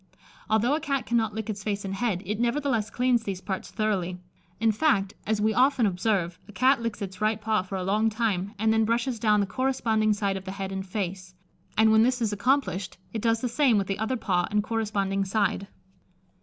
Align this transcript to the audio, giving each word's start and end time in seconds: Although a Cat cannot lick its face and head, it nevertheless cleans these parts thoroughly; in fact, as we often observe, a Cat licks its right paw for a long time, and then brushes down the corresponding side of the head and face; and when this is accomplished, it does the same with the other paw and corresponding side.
Although 0.49 0.73
a 0.73 0.79
Cat 0.79 1.05
cannot 1.05 1.35
lick 1.35 1.47
its 1.47 1.61
face 1.63 1.85
and 1.85 1.93
head, 1.93 2.23
it 2.25 2.39
nevertheless 2.39 2.89
cleans 2.89 3.21
these 3.21 3.39
parts 3.39 3.69
thoroughly; 3.69 4.17
in 4.59 4.71
fact, 4.71 5.13
as 5.27 5.39
we 5.39 5.53
often 5.53 5.85
observe, 5.85 6.39
a 6.47 6.51
Cat 6.51 6.81
licks 6.81 7.03
its 7.03 7.21
right 7.21 7.39
paw 7.39 7.61
for 7.61 7.75
a 7.75 7.83
long 7.83 8.09
time, 8.09 8.55
and 8.57 8.73
then 8.73 8.83
brushes 8.83 9.19
down 9.19 9.41
the 9.41 9.45
corresponding 9.45 10.13
side 10.13 10.37
of 10.37 10.45
the 10.45 10.53
head 10.53 10.71
and 10.71 10.87
face; 10.87 11.35
and 11.77 11.91
when 11.91 12.01
this 12.01 12.19
is 12.19 12.33
accomplished, 12.33 12.97
it 13.13 13.21
does 13.21 13.41
the 13.41 13.47
same 13.47 13.77
with 13.77 13.85
the 13.85 13.99
other 13.99 14.17
paw 14.17 14.47
and 14.49 14.63
corresponding 14.63 15.23
side. 15.23 15.67